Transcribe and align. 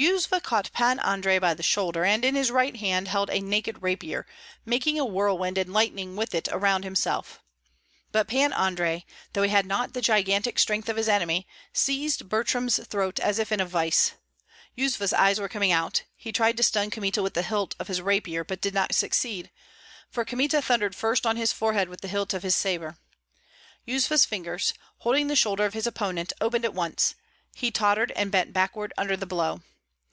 Yuzva 0.00 0.40
caught 0.40 0.70
Pan 0.72 1.00
Andrei 1.00 1.40
by 1.40 1.54
the 1.54 1.62
shoulder, 1.64 2.04
and 2.04 2.24
in 2.24 2.36
his 2.36 2.52
right 2.52 2.76
hand 2.76 3.08
held 3.08 3.28
a 3.30 3.40
naked 3.40 3.82
rapier, 3.82 4.24
making 4.64 4.96
a 4.96 5.04
whirlwind 5.04 5.58
and 5.58 5.72
lightning 5.72 6.14
with 6.14 6.36
it 6.36 6.46
around 6.52 6.84
himself. 6.84 7.40
But 8.12 8.28
Pan 8.28 8.52
Andrei, 8.52 9.04
though 9.32 9.42
he 9.42 9.48
had 9.48 9.66
not 9.66 9.94
the 9.94 10.00
gigantic 10.00 10.60
strength 10.60 10.88
of 10.88 10.94
his 10.94 11.08
enemy, 11.08 11.48
seized 11.72 12.28
Butrym's 12.28 12.78
throat 12.86 13.18
as 13.18 13.40
if 13.40 13.50
in 13.50 13.58
a 13.58 13.66
vice. 13.66 14.12
Yuzva's 14.76 15.12
eyes 15.12 15.40
were 15.40 15.48
coming 15.48 15.72
out; 15.72 16.04
he 16.14 16.30
tried 16.30 16.56
to 16.58 16.62
stun 16.62 16.90
Kmita 16.90 17.20
with 17.20 17.34
the 17.34 17.42
hilt 17.42 17.74
of 17.80 17.88
his 17.88 18.00
rapier, 18.00 18.44
but 18.44 18.60
did 18.60 18.74
not 18.74 18.94
succeed, 18.94 19.50
for 20.08 20.24
Kmita 20.24 20.62
thundered 20.62 20.94
first 20.94 21.26
on 21.26 21.36
his 21.36 21.52
forehead 21.52 21.88
with 21.88 22.02
the 22.02 22.06
hilt 22.08 22.32
of 22.34 22.44
his 22.44 22.54
sabre. 22.54 22.96
Yuzva's 23.84 24.24
fingers, 24.24 24.74
holding 24.98 25.26
the 25.26 25.34
shoulder 25.34 25.64
of 25.64 25.74
his 25.74 25.88
opponent, 25.88 26.32
opened 26.40 26.64
at 26.64 26.72
once; 26.74 27.16
he 27.56 27.72
tottered 27.72 28.12
and 28.12 28.30
bent 28.30 28.52
backward 28.52 28.92
under 28.96 29.16
the 29.16 29.26
blow. 29.26 29.60